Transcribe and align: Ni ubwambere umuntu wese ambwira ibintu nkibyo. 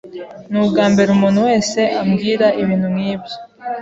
Ni 0.49 0.57
ubwambere 0.63 1.09
umuntu 1.11 1.39
wese 1.47 1.79
ambwira 2.01 2.47
ibintu 2.61 2.87
nkibyo. 2.93 3.35